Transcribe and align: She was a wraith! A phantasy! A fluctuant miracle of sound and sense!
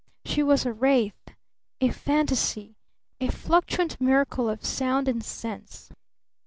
She 0.25 0.41
was 0.41 0.65
a 0.65 0.73
wraith! 0.73 1.27
A 1.79 1.89
phantasy! 1.91 2.75
A 3.19 3.27
fluctuant 3.27 4.01
miracle 4.01 4.49
of 4.49 4.65
sound 4.65 5.07
and 5.07 5.23
sense! 5.23 5.91